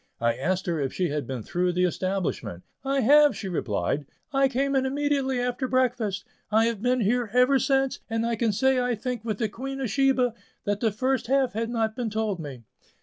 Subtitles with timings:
[0.19, 2.63] I asked her if she had been through the establishment.
[2.83, 7.59] "I have," she replied; "I came in immediately after breakfast; I have been here ever
[7.59, 10.33] since, and, I can say I think with the Queen of Sheba,
[10.63, 12.63] that 'the half had not been told me.